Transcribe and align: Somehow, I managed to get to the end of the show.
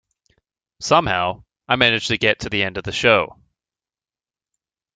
Somehow, 0.79 1.43
I 1.67 1.75
managed 1.75 2.07
to 2.07 2.17
get 2.17 2.39
to 2.39 2.49
the 2.49 2.63
end 2.63 2.77
of 2.77 2.83
the 2.85 2.91
show. 2.91 3.37